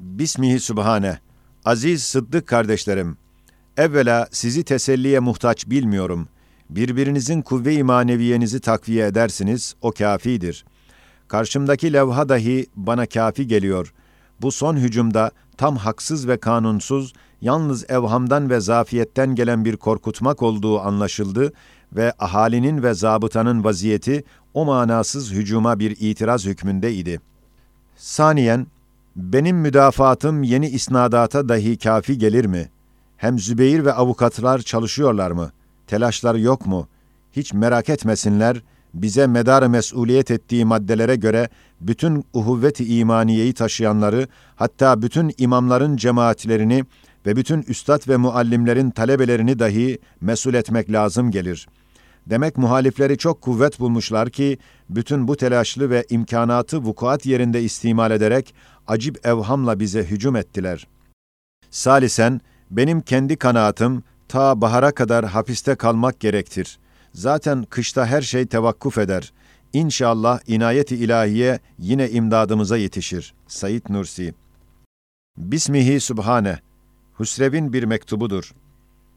[0.00, 1.18] Bismihi Sübhane.
[1.64, 3.16] Aziz Sıddık kardeşlerim,
[3.76, 6.28] evvela sizi teselliye muhtaç bilmiyorum.
[6.70, 10.64] Birbirinizin kuvve-i maneviyenizi takviye edersiniz, o kafidir.
[11.28, 13.94] Karşımdaki levha dahi bana kafi geliyor.
[14.40, 20.80] Bu son hücumda tam haksız ve kanunsuz, yalnız evhamdan ve zafiyetten gelen bir korkutmak olduğu
[20.80, 21.52] anlaşıldı
[21.92, 24.24] ve ahalinin ve zabıtanın vaziyeti
[24.54, 27.20] o manasız hücuma bir itiraz hükmünde idi.
[27.96, 28.66] Saniyen,
[29.20, 32.70] benim müdafaatım yeni isnadata dahi kafi gelir mi?
[33.16, 35.52] Hem Zübeyir ve avukatlar çalışıyorlar mı?
[35.86, 36.88] Telaşları yok mu?
[37.32, 38.62] Hiç merak etmesinler,
[38.94, 41.48] bize medar mesuliyet ettiği maddelere göre
[41.80, 46.84] bütün uhuvvet-i imaniyeyi taşıyanları, hatta bütün imamların cemaatlerini
[47.26, 51.68] ve bütün üstad ve muallimlerin talebelerini dahi mesul etmek lazım gelir.
[52.26, 54.58] Demek muhalifleri çok kuvvet bulmuşlar ki,
[54.90, 58.54] bütün bu telaşlı ve imkanatı vukuat yerinde istimal ederek,
[58.90, 60.86] acip evhamla bize hücum ettiler.
[61.70, 62.40] Salisen,
[62.70, 66.78] benim kendi kanaatim, ta bahara kadar hapiste kalmak gerektir.
[67.14, 69.32] Zaten kışta her şey tevakkuf eder.
[69.72, 73.34] İnşallah inayeti ilahiye yine imdadımıza yetişir.
[73.48, 74.34] Said Nursi
[75.36, 76.58] Bismihi Subhane
[77.18, 78.52] Hüsrev'in bir mektubudur.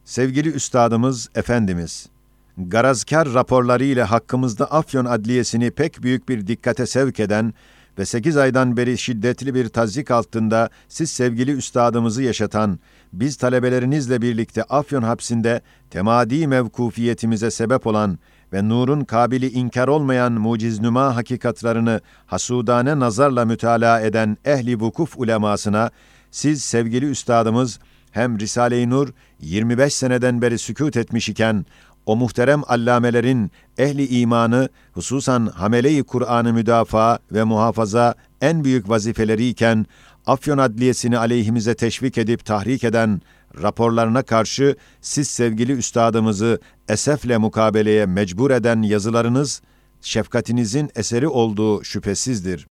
[0.05, 2.09] Sevgili üstadımız, Efendimiz,
[2.57, 7.53] garazkar raporları ile hakkımızda Afyon Adliyesini pek büyük bir dikkate sevk eden
[7.97, 12.79] ve sekiz aydan beri şiddetli bir tazik altında siz sevgili üstadımızı yaşatan,
[13.13, 18.19] biz talebelerinizle birlikte Afyon hapsinde temadi mevkufiyetimize sebep olan
[18.53, 25.91] ve nurun kabili inkar olmayan muciznüma hakikatlarını hasudane nazarla mütalaa eden ehli vukuf ulemasına,
[26.31, 27.79] siz sevgili üstadımız
[28.11, 31.65] hem Risale-i Nur 25 seneden beri sükût etmiş iken,
[32.05, 39.85] o muhterem allamelerin ehli imanı, hususan hamele-i Kur'an'ı müdafaa ve muhafaza en büyük vazifeleri iken,
[40.25, 43.21] Afyon Adliyesini aleyhimize teşvik edip tahrik eden
[43.61, 46.59] raporlarına karşı siz sevgili üstadımızı
[46.89, 49.61] esefle mukabeleye mecbur eden yazılarınız,
[50.01, 52.67] şefkatinizin eseri olduğu şüphesizdir.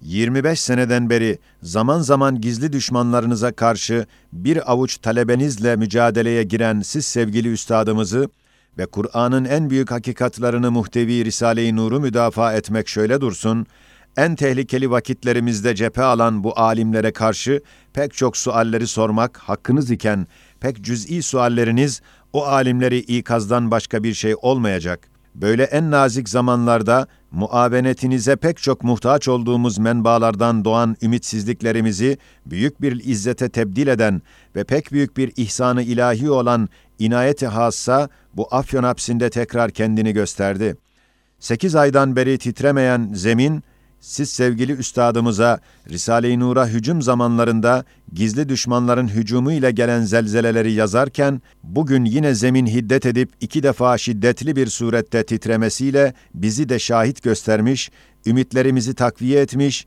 [0.00, 7.52] 25 seneden beri zaman zaman gizli düşmanlarınıza karşı bir avuç talebenizle mücadeleye giren siz sevgili
[7.52, 8.28] üstadımızı
[8.78, 13.66] ve Kur'an'ın en büyük hakikatlarını muhtevi Risale-i Nur'u müdafaa etmek şöyle dursun,
[14.16, 20.26] en tehlikeli vakitlerimizde cephe alan bu alimlere karşı pek çok sualleri sormak hakkınız iken,
[20.60, 25.08] pek cüz'i sualleriniz o alimleri ikazdan başka bir şey olmayacak.
[25.34, 33.48] Böyle en nazik zamanlarda muavenetinize pek çok muhtaç olduğumuz menbaalardan doğan ümitsizliklerimizi büyük bir izzete
[33.48, 34.22] tebdil eden
[34.56, 40.76] ve pek büyük bir ihsanı ilahi olan inayeti hassa bu Afyon hapsinde tekrar kendini gösterdi.
[41.38, 43.62] Sekiz aydan beri titremeyen zemin,
[44.00, 52.04] siz sevgili üstadımıza Risale-i Nur'a hücum zamanlarında gizli düşmanların hücumu ile gelen zelzeleleri yazarken bugün
[52.04, 57.90] yine zemin hiddet edip iki defa şiddetli bir surette titremesiyle bizi de şahit göstermiş,
[58.26, 59.86] ümitlerimizi takviye etmiş,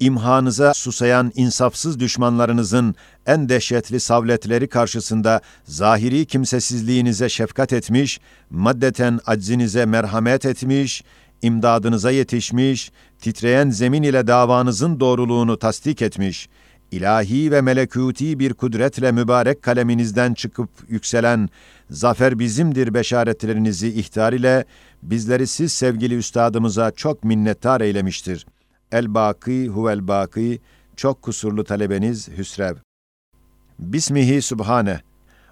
[0.00, 2.94] imhanıza susayan insafsız düşmanlarınızın
[3.26, 8.20] en dehşetli savletleri karşısında zahiri kimsesizliğinize şefkat etmiş,
[8.50, 11.04] maddeten aczinize merhamet etmiş,
[11.42, 16.48] imdadınıza yetişmiş, titreyen zemin ile davanızın doğruluğunu tasdik etmiş,
[16.90, 21.48] ilahi ve melekuti bir kudretle mübarek kaleminizden çıkıp yükselen
[21.90, 24.64] zafer bizimdir beşaretlerinizi ihtar ile
[25.02, 28.46] bizleri siz sevgili üstadımıza çok minnettar eylemiştir.
[28.92, 30.60] El-Baki huvel Baki
[30.96, 32.76] çok kusurlu talebeniz Hüsrev.
[33.78, 35.00] Bismihi Subhane.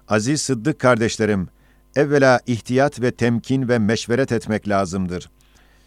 [0.07, 1.47] Aziz Sıddık kardeşlerim,
[1.95, 5.29] evvela ihtiyat ve temkin ve meşveret etmek lazımdır.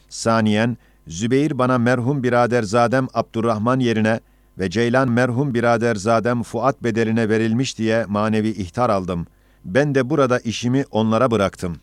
[0.08, 4.20] Saniyen, Zübeyir bana merhum biraderzadem Abdurrahman yerine
[4.58, 9.26] ve Ceylan merhum biraderzadem Fuat bedeline verilmiş diye manevi ihtar aldım.
[9.64, 11.76] Ben de burada işimi onlara bıraktım.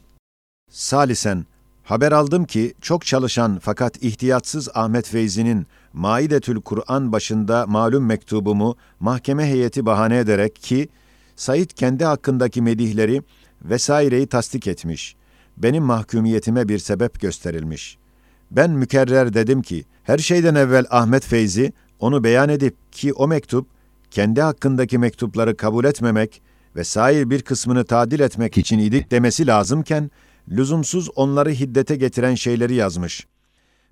[0.72, 1.46] Salisen,
[1.88, 9.46] haber aldım ki çok çalışan fakat ihtiyatsız Ahmet Feyzi'nin Maidetül Kur'an başında malum mektubumu mahkeme
[9.46, 10.90] heyeti bahane ederek ki
[11.36, 13.22] Said kendi hakkındaki medihleri
[13.62, 15.16] vesaireyi tasdik etmiş.
[15.58, 18.08] Benim mahkumiyetime bir sebep gösterilmiş.''
[18.52, 23.68] Ben mükerrer dedim ki, her şeyden evvel Ahmet Feyzi onu beyan edip ki o mektup,
[24.12, 26.42] kendi hakkındaki mektupları kabul etmemek
[26.76, 30.12] ve sair bir kısmını tadil etmek için idik demesi lazımken,
[30.50, 33.28] lüzumsuz onları hiddete getiren şeyleri yazmış.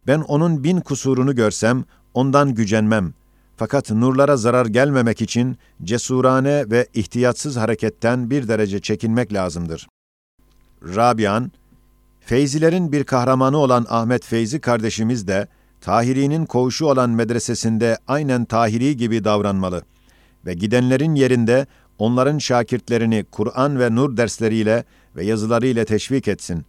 [0.07, 3.13] Ben onun bin kusurunu görsem, ondan gücenmem.
[3.57, 9.88] Fakat nurlara zarar gelmemek için cesurane ve ihtiyatsız hareketten bir derece çekinmek lazımdır.
[10.84, 11.52] Rabian,
[12.19, 15.48] Feyzilerin bir kahramanı olan Ahmet Feyzi kardeşimiz de,
[15.81, 19.81] Tahiri'nin koğuşu olan medresesinde aynen Tahiri gibi davranmalı.
[20.46, 21.68] ve gidenlerin yerinde
[22.00, 24.84] onların şakirtlerini Kur'an ve nur dersleriyle
[25.16, 26.66] ve yazılarıyla teşvik etsin.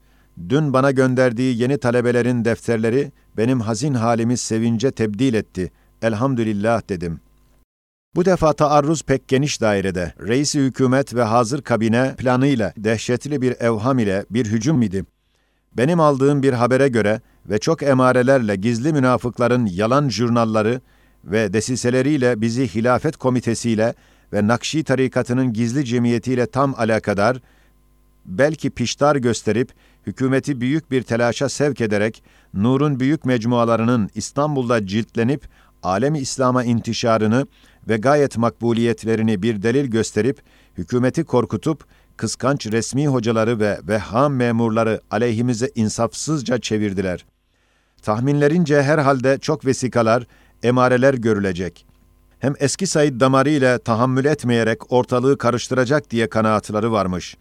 [0.48, 5.70] Dün bana gönderdiği yeni talebelerin defterleri benim hazin halimi sevince tebdil etti.
[6.02, 7.20] Elhamdülillah dedim.
[8.14, 10.12] Bu defa taarruz pek geniş dairede.
[10.20, 15.04] Reisi hükümet ve hazır kabine planıyla, dehşetli bir evham ile bir hücum idi.
[15.76, 20.80] Benim aldığım bir habere göre ve çok emarelerle gizli münafıkların yalan jurnalları
[21.24, 23.94] ve desiseleriyle bizi hilafet komitesiyle
[24.32, 27.40] ve Nakşi tarikatının gizli cemiyetiyle tam alakadar,
[28.26, 29.72] belki piştar gösterip,
[30.06, 32.22] hükümeti büyük bir telaşa sevk ederek,
[32.54, 35.48] Nur'un büyük mecmualarının İstanbul'da ciltlenip,
[35.82, 37.46] alemi İslam'a intişarını
[37.88, 40.42] ve gayet makbuliyetlerini bir delil gösterip,
[40.78, 41.84] hükümeti korkutup,
[42.16, 47.26] kıskanç resmi hocaları ve vehham memurları aleyhimize insafsızca çevirdiler.
[48.02, 50.26] Tahminlerince herhalde çok vesikalar,
[50.62, 51.86] emareler görülecek.
[52.38, 57.36] Hem eski Said damarı ile tahammül etmeyerek ortalığı karıştıracak diye kanaatları varmış.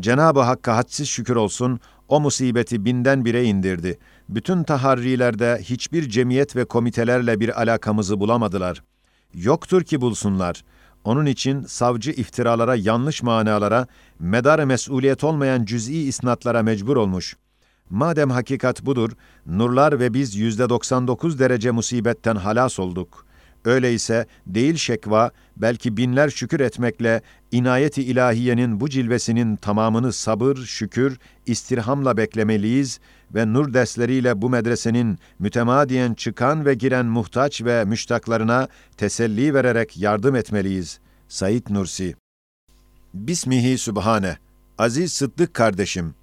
[0.00, 3.98] Cenab-ı Hakk'a hadsiz şükür olsun, o musibeti binden bire indirdi.
[4.28, 8.82] Bütün taharrilerde hiçbir cemiyet ve komitelerle bir alakamızı bulamadılar.
[9.34, 10.64] Yoktur ki bulsunlar.
[11.04, 13.86] Onun için savcı iftiralara, yanlış manalara,
[14.18, 17.36] medar mesuliyet olmayan cüz'i isnatlara mecbur olmuş.
[17.90, 19.10] Madem hakikat budur,
[19.46, 23.26] nurlar ve biz yüzde 99 derece musibetten halas olduk.
[23.64, 27.22] Öyleyse değil şekva, belki binler şükür etmekle
[27.52, 33.00] inayeti ilahiyenin bu cilvesinin tamamını sabır, şükür, istirhamla beklemeliyiz
[33.34, 40.36] ve nur dersleriyle bu medresenin mütemadiyen çıkan ve giren muhtaç ve müştaklarına teselli vererek yardım
[40.36, 40.98] etmeliyiz.
[41.28, 42.14] Said Nursi
[43.14, 44.36] Bismihi Sübhane
[44.78, 46.14] Aziz Sıddık kardeşim,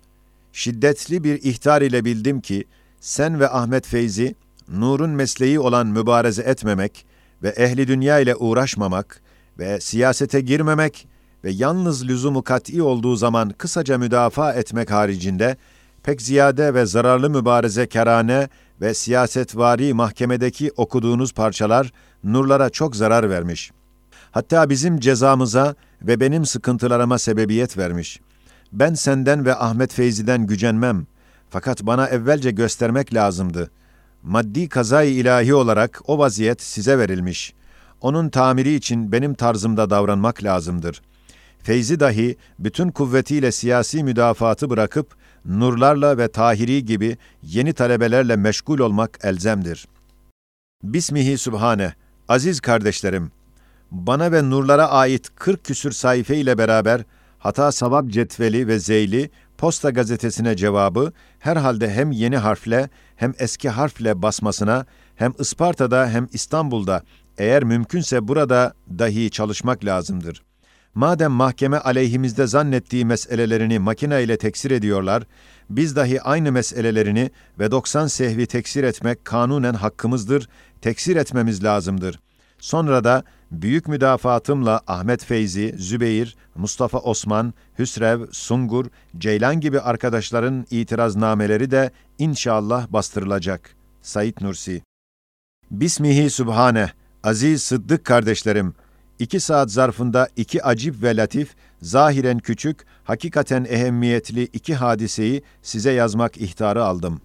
[0.53, 2.63] şiddetli bir ihtar ile bildim ki,
[2.99, 4.35] sen ve Ahmet Feyzi,
[4.67, 7.05] nurun mesleği olan mübareze etmemek
[7.43, 9.21] ve ehli dünya ile uğraşmamak
[9.59, 11.07] ve siyasete girmemek
[11.43, 15.57] ve yalnız lüzumu kat'i olduğu zaman kısaca müdafaa etmek haricinde,
[16.03, 18.49] pek ziyade ve zararlı mübareze kerane
[18.81, 21.91] ve siyasetvari mahkemedeki okuduğunuz parçalar
[22.23, 23.71] nurlara çok zarar vermiş.
[24.31, 28.19] Hatta bizim cezamıza ve benim sıkıntılarıma sebebiyet vermiş.
[28.71, 31.07] Ben senden ve Ahmet Feyzi'den gücenmem.
[31.49, 33.71] Fakat bana evvelce göstermek lazımdı.
[34.23, 37.53] Maddi kazayı ilahi olarak o vaziyet size verilmiş.
[38.01, 41.01] Onun tamiri için benim tarzımda davranmak lazımdır.
[41.59, 45.15] Feyzi dahi bütün kuvvetiyle siyasi müdafaatı bırakıp
[45.45, 49.87] nurlarla ve tahiri gibi yeni talebelerle meşgul olmak elzemdir.
[50.83, 51.93] Bismihi Sübhane,
[52.27, 53.31] aziz kardeşlerim,
[53.91, 57.01] bana ve nurlara ait 40 küsür sayfe ile beraber
[57.39, 59.29] hata savab cetveli ve zeyli
[59.61, 64.85] Posta gazetesine cevabı herhalde hem yeni harfle hem eski harfle basmasına
[65.15, 67.03] hem Isparta'da hem İstanbul'da
[67.37, 70.43] eğer mümkünse burada dahi çalışmak lazımdır.
[70.95, 75.23] Madem mahkeme aleyhimizde zannettiği meselelerini makine ile teksir ediyorlar,
[75.69, 80.49] biz dahi aynı meselelerini ve 90 sehvi teksir etmek kanunen hakkımızdır,
[80.81, 82.19] teksir etmemiz lazımdır.
[82.61, 88.85] Sonra da büyük müdafaatımla Ahmet Feyzi, Zübeyir, Mustafa Osman, Hüsrev, Sungur,
[89.17, 93.75] Ceylan gibi arkadaşların itiraznameleri de inşallah bastırılacak.
[94.01, 94.81] Said Nursi
[95.71, 96.91] Bismihi Sübhane,
[97.23, 98.73] aziz Sıddık kardeşlerim,
[99.19, 106.37] iki saat zarfında iki acip ve latif, zahiren küçük, hakikaten ehemmiyetli iki hadiseyi size yazmak
[106.37, 107.21] ihtarı aldım.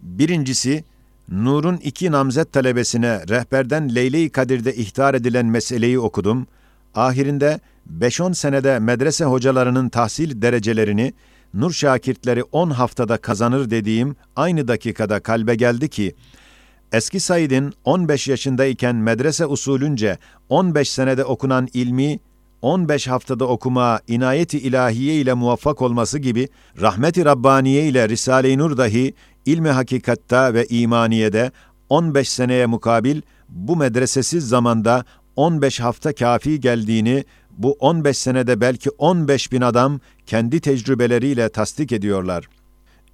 [0.00, 0.84] Birincisi,
[1.28, 6.46] Nur'un iki namzet talebesine rehberden Leyle-i Kadir'de ihtar edilen meseleyi okudum.
[6.94, 7.60] Ahirinde
[7.98, 11.12] 5-10 senede medrese hocalarının tahsil derecelerini
[11.54, 16.14] Nur şakirtleri 10 haftada kazanır dediğim aynı dakikada kalbe geldi ki,
[16.92, 20.18] Eski Said'in 15 yaşındayken medrese usulünce
[20.48, 22.20] 15 senede okunan ilmi
[22.62, 26.48] 15 haftada okuma inayeti ilahiye ile muvaffak olması gibi
[26.80, 29.14] rahmeti Rabbaniye ile Risale-i Nur dahi
[29.46, 31.52] ilmi hakikatta ve imaniyede
[31.88, 35.04] 15 seneye mukabil bu medresesiz zamanda
[35.36, 42.48] 15 hafta kafi geldiğini bu 15 senede belki 15 bin adam kendi tecrübeleriyle tasdik ediyorlar.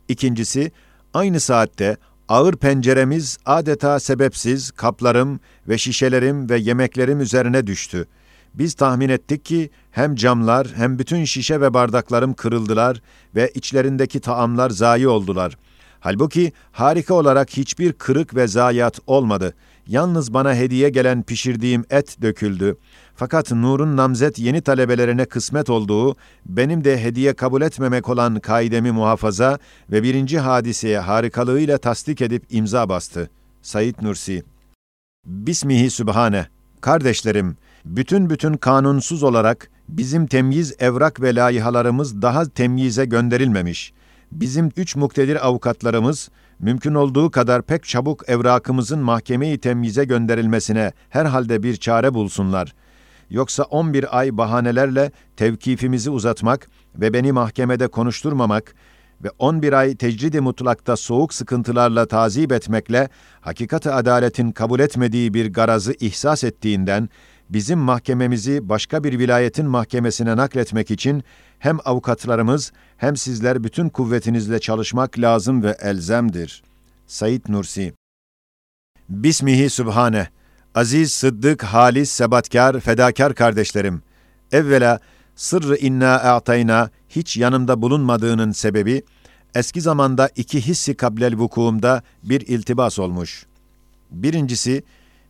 [0.09, 0.73] İkincisi,
[1.15, 1.97] aynı saatte
[2.29, 8.07] ağır penceremiz adeta sebepsiz kaplarım ve şişelerim ve yemeklerim üzerine düştü.
[8.55, 13.03] Biz tahmin ettik ki hem camlar hem bütün şişe ve bardaklarım kırıldılar
[13.35, 15.57] ve içlerindeki taamlar zayi oldular.
[16.01, 19.55] Halbuki harika olarak hiçbir kırık ve zayiat olmadı.
[19.87, 22.77] Yalnız bana hediye gelen pişirdiğim et döküldü.
[23.15, 29.59] Fakat Nur'un namzet yeni talebelerine kısmet olduğu, benim de hediye kabul etmemek olan kaidemi muhafaza
[29.91, 33.31] ve birinci hadiseye harikalığıyla tasdik edip imza bastı.
[33.63, 34.43] Said Nursi
[35.27, 36.47] Bismihi Sübhane
[36.81, 43.93] Kardeşlerim, bütün bütün kanunsuz olarak bizim temyiz evrak ve layihalarımız daha temyize gönderilmemiş.
[44.33, 51.77] Bizim üç muktedir avukatlarımız, mümkün olduğu kadar pek çabuk evrakımızın mahkemeyi temyize gönderilmesine herhalde bir
[51.77, 52.75] çare bulsunlar.
[53.31, 58.75] Yoksa 11 ay bahanelerle tevkifimizi uzatmak ve beni mahkemede konuşturmamak
[59.25, 63.09] ve 11 ay tecridi mutlakta soğuk sıkıntılarla tazip etmekle
[63.41, 67.09] hakikati adaletin kabul etmediği bir garazı ihsas ettiğinden
[67.51, 71.25] bizim mahkememizi başka bir vilayetin mahkemesine nakletmek için
[71.59, 76.63] hem avukatlarımız hem sizler bütün kuvvetinizle çalışmak lazım ve elzemdir.
[77.07, 77.93] Said Nursi
[79.09, 80.29] Bismihi Sübhane
[80.75, 84.03] Aziz, sıddık, halis, sebatkar, fedakar kardeşlerim.
[84.53, 85.01] Evvela
[85.37, 89.03] sırrı inna a'tayna hiç yanımda bulunmadığının sebebi,
[89.55, 93.47] eski zamanda iki hissi kablel vukuumda bir iltibas olmuş.
[94.11, 94.83] Birincisi,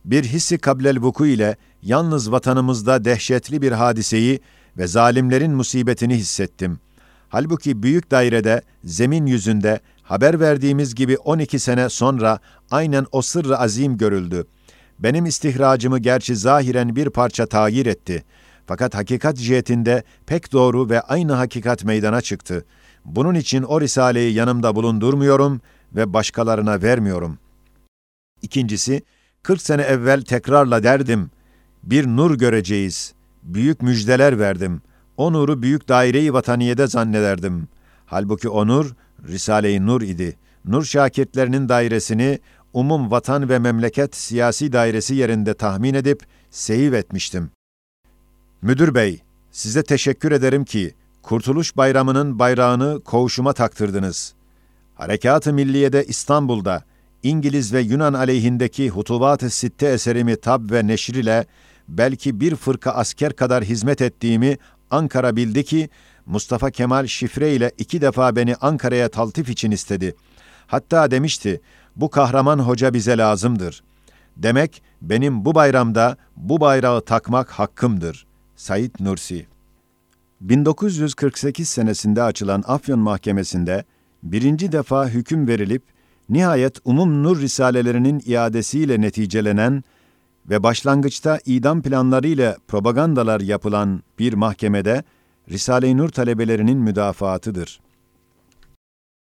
[0.05, 1.55] bir hissi kablel vuku ile
[1.85, 4.39] yalnız vatanımızda dehşetli bir hadiseyi
[4.77, 6.79] ve zalimlerin musibetini hissettim.
[7.29, 12.39] Halbuki büyük dairede, zemin yüzünde haber verdiğimiz gibi 12 sene sonra
[12.71, 14.45] aynen o sırrı azim görüldü.
[14.99, 18.23] Benim istihracımı gerçi zahiren bir parça tayir etti.
[18.67, 22.65] Fakat hakikat cihetinde pek doğru ve aynı hakikat meydana çıktı.
[23.05, 25.61] Bunun için o risaleyi yanımda bulundurmuyorum
[25.95, 27.37] ve başkalarına vermiyorum.
[28.41, 29.01] İkincisi,
[29.43, 31.31] 40 sene evvel tekrarla derdim,
[31.85, 33.13] bir nur göreceğiz.
[33.43, 34.81] Büyük müjdeler verdim.
[35.17, 37.67] O nuru büyük daire-i vataniyede zannederdim.
[38.05, 38.95] Halbuki o nur,
[39.27, 40.37] Risale-i Nur idi.
[40.65, 42.39] Nur şakirtlerinin dairesini
[42.73, 47.49] umum vatan ve memleket siyasi dairesi yerinde tahmin edip seyiv etmiştim.
[48.61, 54.33] Müdür bey, size teşekkür ederim ki Kurtuluş Bayramı'nın bayrağını koğuşuma taktırdınız.
[54.95, 56.83] Harekat-ı Milliye'de İstanbul'da
[57.23, 61.45] İngiliz ve Yunan aleyhindeki Hutubat-ı Sitte eserimi tab ve neşr ile
[61.87, 64.57] belki bir fırka asker kadar hizmet ettiğimi
[64.91, 65.89] Ankara bildi ki
[66.25, 70.15] Mustafa Kemal şifre ile iki defa beni Ankara'ya taltif için istedi.
[70.67, 71.61] Hatta demişti,
[71.95, 73.83] bu kahraman hoca bize lazımdır.
[74.37, 78.25] Demek benim bu bayramda bu bayrağı takmak hakkımdır.
[78.55, 79.45] Said Nursi
[80.41, 83.83] 1948 senesinde açılan Afyon Mahkemesi'nde
[84.23, 85.83] birinci defa hüküm verilip
[86.29, 89.83] nihayet umum nur risalelerinin iadesiyle neticelenen
[90.49, 95.03] ve başlangıçta idam planları ile propagandalar yapılan bir mahkemede
[95.51, 97.79] Risale-i Nur talebelerinin müdafaatıdır.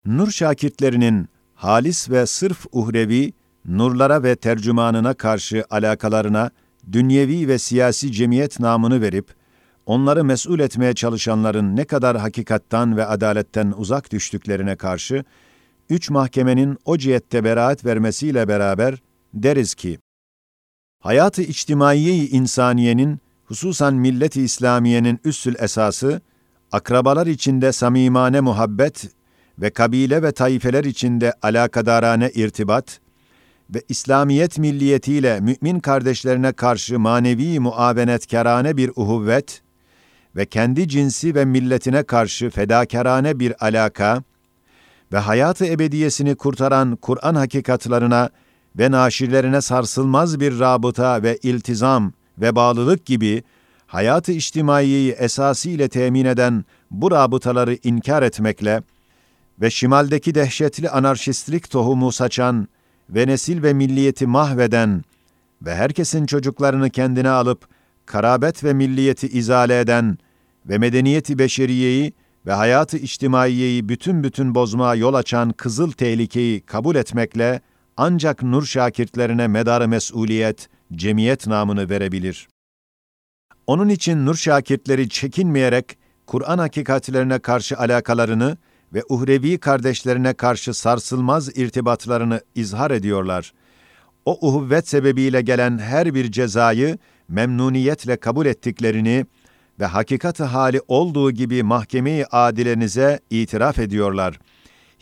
[0.05, 3.33] Nur şakirtlerinin halis ve sırf uhrevi,
[3.65, 6.51] nurlara ve tercümanına karşı alakalarına
[6.91, 9.33] dünyevi ve siyasi cemiyet namını verip,
[9.85, 15.23] onları mesul etmeye çalışanların ne kadar hakikattan ve adaletten uzak düştüklerine karşı,
[15.89, 19.01] üç mahkemenin o cihette beraat vermesiyle beraber
[19.33, 19.99] deriz ki,
[21.03, 26.21] hayatı içtimaiye-i insaniyenin, hususan millet-i İslamiye'nin üssül esası,
[26.71, 29.09] akrabalar içinde samimane muhabbet
[29.59, 32.99] ve kabile ve taifeler içinde alakadarane irtibat
[33.69, 39.61] ve İslamiyet milliyetiyle mümin kardeşlerine karşı manevi muavenetkarane bir uhuvvet
[40.35, 44.23] ve kendi cinsi ve milletine karşı fedakarane bir alaka
[45.13, 48.29] ve hayatı ebediyesini kurtaran Kur'an hakikatlarına
[48.79, 53.43] ve naşirlerine sarsılmaz bir rabıta ve iltizam ve bağlılık gibi
[53.87, 58.83] hayatı içtimaiyeyi esasiyle temin eden bu rabıtaları inkar etmekle
[59.61, 62.67] ve şimaldeki dehşetli anarşistlik tohumu saçan
[63.09, 65.03] ve nesil ve milliyeti mahveden
[65.61, 67.67] ve herkesin çocuklarını kendine alıp
[68.05, 70.17] karabet ve milliyeti izale eden
[70.65, 72.13] ve medeniyeti beşeriyeyi
[72.45, 77.61] ve hayatı içtimaiyeyi bütün bütün bozmaya yol açan kızıl tehlikeyi kabul etmekle
[77.97, 82.47] ancak nur şakirtlerine medarı mesuliyet, cemiyet namını verebilir.
[83.67, 85.97] Onun için nur şakirtleri çekinmeyerek
[86.27, 88.57] Kur'an hakikatlerine karşı alakalarını
[88.93, 93.53] ve uhrevi kardeşlerine karşı sarsılmaz irtibatlarını izhar ediyorlar.
[94.25, 96.97] O uhuvvet sebebiyle gelen her bir cezayı
[97.27, 99.25] memnuniyetle kabul ettiklerini
[99.79, 104.39] ve hakikati hali olduğu gibi mahkemeyi adilenize itiraf ediyorlar.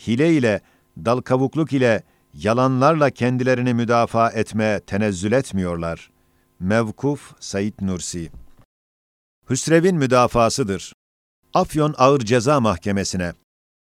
[0.07, 0.61] Hile ile,
[1.05, 2.03] dal kavukluk ile,
[2.33, 6.11] yalanlarla kendilerini müdafaa etme tenezzül etmiyorlar.
[6.59, 8.31] Mevkuf Said Nursi
[9.49, 10.93] Hüsrev'in müdafasıdır.
[11.53, 13.33] Afyon Ağır Ceza Mahkemesi'ne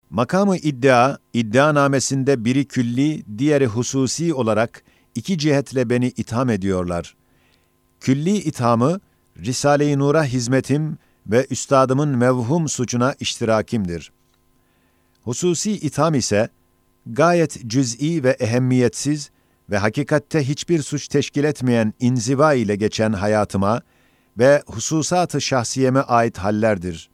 [0.09, 4.83] Makamı iddia, iddianamesinde biri külli, diğeri hususi olarak
[5.15, 7.15] iki cihetle beni itham ediyorlar.
[7.99, 8.99] Külli ithamı,
[9.37, 14.11] Risale-i Nur'a hizmetim ve üstadımın mevhum suçuna iştirakimdir.
[15.23, 16.49] Hususi itham ise,
[17.05, 19.31] gayet cüz'i ve ehemmiyetsiz
[19.69, 23.81] ve hakikatte hiçbir suç teşkil etmeyen inziva ile geçen hayatıma
[24.37, 27.09] ve hususat-ı şahsiyeme ait hallerdir.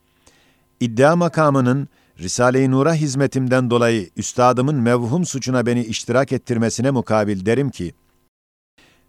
[0.80, 1.88] İddia makamının
[2.20, 7.94] Risale-i Nur'a hizmetimden dolayı üstadımın mevhum suçuna beni iştirak ettirmesine mukabil derim ki,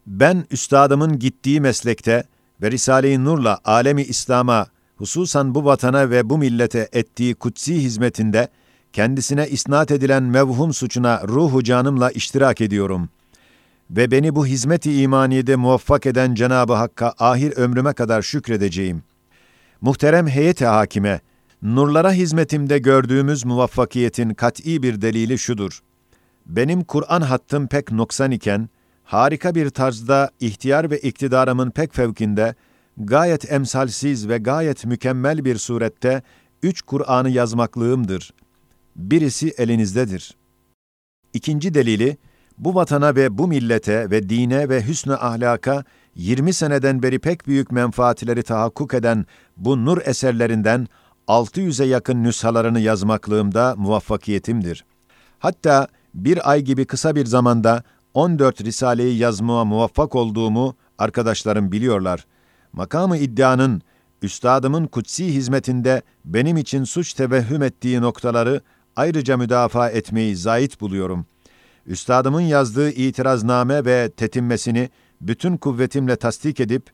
[0.06, 2.24] ben üstadımın gittiği meslekte
[2.62, 4.66] ve Risale-i Nur'la alemi İslam'a,
[4.96, 8.48] hususan bu vatana ve bu millete ettiği kutsi hizmetinde,
[8.92, 13.08] kendisine isnat edilen mevhum suçuna ruhu canımla iştirak ediyorum.
[13.90, 19.02] Ve beni bu hizmet-i imaniyede muvaffak eden Cenab-ı Hakk'a ahir ömrüme kadar şükredeceğim.
[19.80, 21.20] Muhterem heyet-i hakime,
[21.62, 25.80] nurlara hizmetimde gördüğümüz muvaffakiyetin kat'î bir delili şudur.
[26.46, 28.68] Benim Kur'an hattım pek noksan iken,
[29.04, 32.54] harika bir tarzda ihtiyar ve iktidarımın pek fevkinde,
[32.96, 36.22] gayet emsalsiz ve gayet mükemmel bir surette
[36.62, 38.30] üç Kur'an'ı yazmaklığımdır.
[38.98, 40.36] Birisi elinizdedir.
[41.34, 42.16] İkinci delili,
[42.58, 47.72] bu vatana ve bu millete ve dine ve hüsnü ahlaka 20 seneden beri pek büyük
[47.72, 49.26] menfaatleri tahakkuk eden
[49.56, 50.86] bu nur eserlerinden
[51.28, 54.84] 600'e yakın nüshalarını yazmaklığımda muvaffakiyetimdir.
[55.38, 57.82] Hatta bir ay gibi kısa bir zamanda
[58.14, 62.26] 14 Risale'yi yazmaya muvaffak olduğumu arkadaşlarım biliyorlar.
[62.72, 63.82] Makamı iddianın,
[64.22, 68.62] üstadımın kutsi hizmetinde benim için suç tevehhüm ettiği noktaları
[68.98, 71.26] ayrıca müdafaa etmeyi zait buluyorum.
[71.86, 74.90] Üstadımın yazdığı itirazname ve tetinmesini
[75.20, 76.90] bütün kuvvetimle tasdik edip,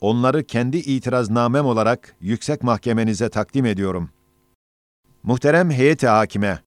[0.00, 4.10] onları kendi itiraznamem olarak yüksek mahkemenize takdim ediyorum.
[5.22, 6.58] Muhterem heyeti hakime,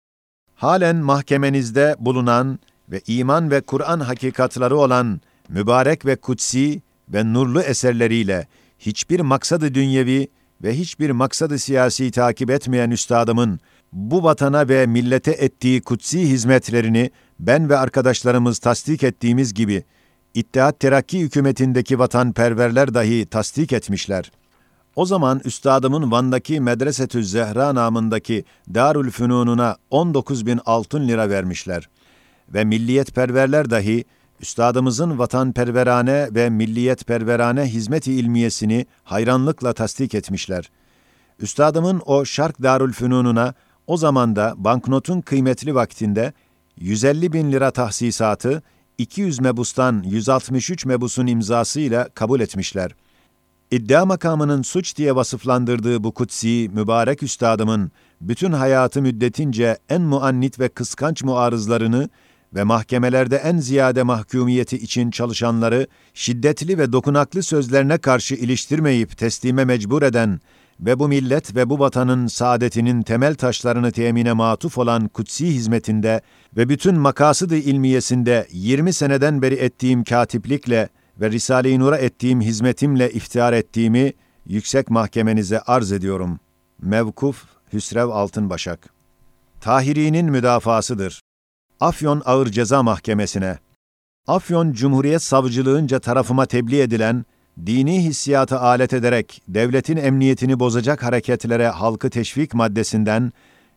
[0.56, 8.48] halen mahkemenizde bulunan ve iman ve Kur'an hakikatları olan mübarek ve kutsi ve nurlu eserleriyle
[8.80, 10.28] hiçbir maksadı dünyevi
[10.64, 13.60] ve hiçbir maksadı siyasi takip etmeyen üstadımın
[13.94, 19.84] bu vatana ve millete ettiği kutsi hizmetlerini ben ve arkadaşlarımız tasdik ettiğimiz gibi
[20.34, 24.32] İttihat Terakki hükümetindeki vatanperverler dahi tasdik etmişler.
[24.96, 31.90] O zaman üstadımın Van'daki Medresetü Zehra namındaki Darül Fünununa 19 bin altın lira vermişler.
[32.54, 34.06] Ve milliyetperverler dahi
[34.40, 40.72] üstadımızın vatanperverane ve milliyetperverane hizmet-i ilmiyesini hayranlıkla tasdik etmişler.
[41.40, 43.54] Üstadımın o Şark Darül Fünununa
[43.88, 46.34] o zamanda banknotun kıymetli vaktinde
[46.78, 48.64] 150 bin lira tahsisatı
[48.98, 52.92] 200 mebustan 163 mebusun imzasıyla kabul etmişler.
[53.72, 57.92] İddia makamının suç diye vasıflandırdığı bu kutsi, mübarek üstadımın
[58.22, 62.10] bütün hayatı müddetince en muannit ve kıskanç muarızlarını
[62.56, 70.02] ve mahkemelerde en ziyade mahkumiyeti için çalışanları şiddetli ve dokunaklı sözlerine karşı iliştirmeyip teslime mecbur
[70.02, 70.40] eden
[70.82, 76.22] ve bu millet ve bu vatanın saadetinin temel taşlarını temine matuf olan kutsi hizmetinde
[76.58, 80.90] ve bütün makasıdı ilmiyesinde 20 seneden beri ettiğim katiplikle
[81.22, 84.14] ve Risale-i Nur'a ettiğim hizmetimle iftihar ettiğimi
[84.46, 86.40] yüksek mahkemenize arz ediyorum.
[86.82, 88.90] Mevkuf Hüsrev Altınbaşak
[89.62, 91.22] Tahiri'nin müdafasıdır.
[91.80, 93.58] Afyon Ağır Ceza Mahkemesi'ne
[94.28, 97.26] Afyon Cumhuriyet Savcılığınca tarafıma tebliğ edilen
[97.66, 103.34] dini hissiyatı alet ederek devletin emniyetini bozacak hareketlere halkı teşvik maddesinden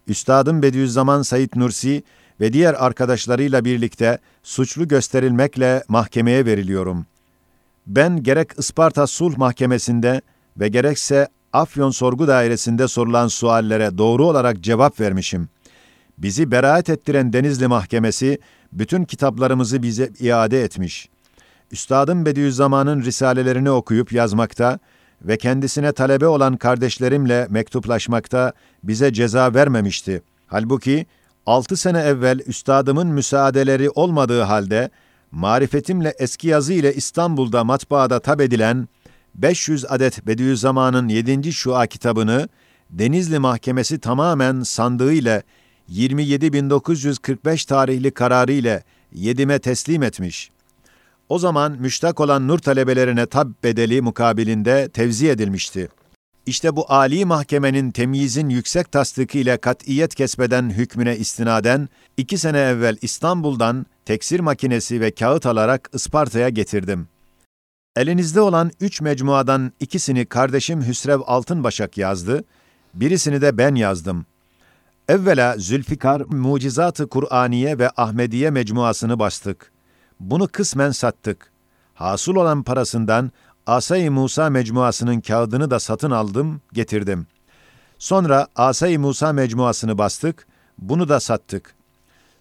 [0.06, 2.02] Üstadım Bediüzzaman Said Nursi
[2.40, 7.06] ve diğer arkadaşlarıyla birlikte suçlu gösterilmekle mahkemeye veriliyorum.
[7.87, 10.20] Ben gerek Isparta Sulh Mahkemesi'nde
[10.56, 15.48] ve gerekse Afyon Sorgu Dairesi'nde sorulan suallere doğru olarak cevap vermişim.
[16.18, 18.38] Bizi beraat ettiren Denizli Mahkemesi
[18.72, 21.08] bütün kitaplarımızı bize iade etmiş.
[21.70, 24.79] Üstadım Bediüzzaman'ın risalelerini okuyup yazmakta
[25.22, 30.22] ve kendisine talebe olan kardeşlerimle mektuplaşmakta bize ceza vermemişti.
[30.46, 31.07] Halbuki
[31.46, 34.90] altı sene evvel üstadımın müsaadeleri olmadığı halde
[35.31, 38.88] marifetimle eski yazı ile İstanbul'da matbaada tab edilen
[39.35, 41.53] 500 adet Bediüzzaman'ın 7.
[41.53, 42.48] Şua kitabını
[42.90, 45.42] Denizli Mahkemesi tamamen sandığı ile
[45.92, 50.54] 27.945 tarihli kararı ile yedime teslim etmiş.
[51.28, 55.88] O zaman müştak olan nur talebelerine tab bedeli mukabilinde tevzi edilmişti.
[56.46, 62.96] İşte bu âli mahkemenin temyizin yüksek tasdiki ile kat'iyet kesbeden hükmüne istinaden, iki sene evvel
[63.02, 67.08] İstanbul'dan teksir makinesi ve kağıt alarak Isparta'ya getirdim.
[67.96, 72.44] Elinizde olan üç mecmuadan ikisini kardeşim Hüsrev Altınbaşak yazdı,
[72.94, 74.26] birisini de ben yazdım.
[75.08, 79.73] Evvela Zülfikar Mucizat-ı Kur'aniye ve Ahmediye mecmuasını bastık.
[80.20, 81.53] Bunu kısmen sattık.
[81.94, 83.33] Hasıl olan parasından
[83.66, 87.27] Asay-ı Musa mecmuasının kağıdını da satın aldım, getirdim.
[87.98, 90.46] Sonra Asay-ı Musa mecmuasını bastık,
[90.79, 91.74] bunu da sattık.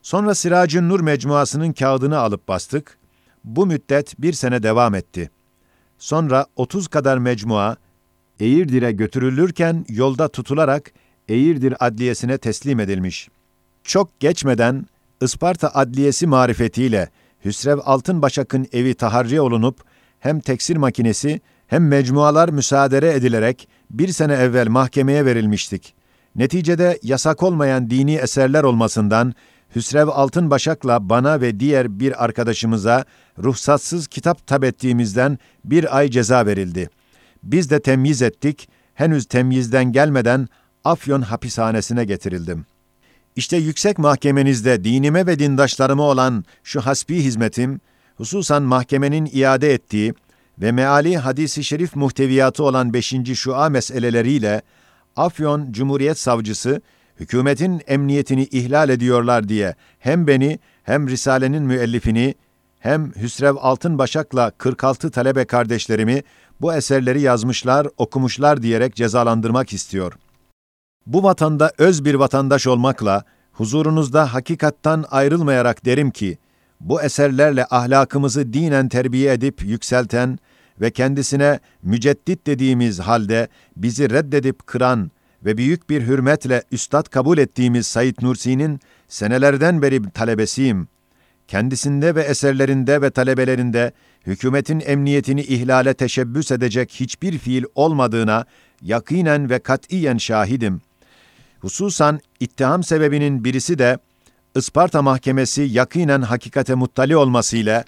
[0.02, 2.98] Sonra Siracın Nur mecmuasının kağıdını alıp bastık.
[3.44, 5.32] Bu müddet bir sene devam etti.
[5.98, 7.78] Sonra 30 kadar mecmua
[8.40, 10.92] Eğirdir'e götürülürken yolda tutularak
[11.28, 13.30] Eğirdir Adliyesi'ne teslim edilmiş.
[13.84, 14.86] Çok geçmeden
[15.22, 17.10] Isparta Adliyesi marifetiyle
[17.46, 19.82] Hüsrev Altınbaşak'ın evi taharri olunup
[20.20, 25.96] hem teksir makinesi hem mecmualar müsaade edilerek bir sene evvel mahkemeye verilmiştik.
[26.36, 29.34] Neticede yasak olmayan dini eserler olmasından
[29.76, 33.06] Hüsrev Altınbaşak'la bana ve diğer bir arkadaşımıza
[33.44, 36.90] ruhsatsız kitap tab ettiğimizden bir ay ceza verildi.
[37.44, 40.48] Biz de temyiz ettik, henüz temyizden gelmeden
[40.84, 42.66] Afyon hapishanesine getirildim.
[43.36, 47.82] İşte yüksek mahkemenizde dinime ve dindaşlarıma olan şu hasbi hizmetim,
[48.16, 50.14] hususan mahkemenin iade ettiği
[50.62, 54.62] ve meali hadisi şerif muhteviyatı olan beşinci şua meseleleriyle
[55.16, 56.82] Afyon Cumhuriyet Savcısı,
[57.20, 62.36] hükümetin emniyetini ihlal ediyorlar diye hem beni hem Risale'nin müellifini
[62.80, 66.24] hem Hüsrev Altınbaşak'la 46 talebe kardeşlerimi
[66.62, 70.14] bu eserleri yazmışlar, okumuşlar diyerek cezalandırmak istiyor.
[71.06, 76.38] Bu vatanda öz bir vatandaş olmakla, huzurunuzda hakikattan ayrılmayarak derim ki,
[76.80, 80.40] bu eserlerle ahlakımızı dinen terbiye edip yükselten
[80.82, 85.12] ve kendisine müceddit dediğimiz halde bizi reddedip kıran
[85.46, 90.88] ve büyük bir hürmetle üstad kabul ettiğimiz Said Nursi'nin senelerden beri talebesiyim.
[91.48, 93.92] Kendisinde ve eserlerinde ve talebelerinde
[94.28, 98.46] hükümetin emniyetini ihlale teşebbüs edecek hiçbir fiil olmadığına
[98.82, 100.82] yakinen ve katiyen şahidim.
[101.64, 103.98] Hususan ittiham sebebinin birisi de
[104.56, 107.84] Isparta Mahkemesi yakinen hakikate muttali olmasıyla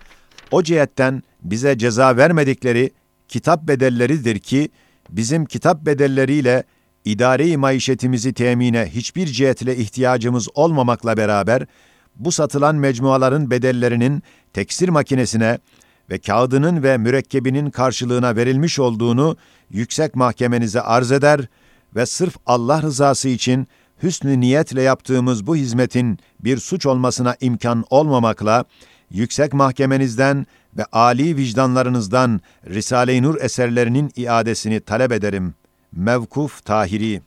[0.51, 2.91] o cihetten bize ceza vermedikleri
[3.27, 4.69] kitap bedelleridir ki
[5.09, 6.63] bizim kitap bedelleriyle
[7.05, 11.65] idari maişetimizi temine hiçbir cihetle ihtiyacımız olmamakla beraber
[12.15, 15.59] bu satılan mecmuaların bedellerinin teksir makinesine
[16.09, 19.37] ve kağıdının ve mürekkebinin karşılığına verilmiş olduğunu
[19.69, 21.47] yüksek mahkemenize arz eder
[21.95, 23.67] ve sırf Allah rızası için
[24.03, 28.65] hüsnü niyetle yaptığımız bu hizmetin bir suç olmasına imkan olmamakla
[29.09, 30.45] yüksek mahkemenizden
[30.77, 35.53] ve âli vicdanlarınızdan Risale-i Nur eserlerinin iadesini talep ederim.
[35.91, 37.21] Mevkuf Tahiri